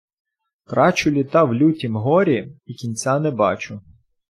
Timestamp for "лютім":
1.59-1.95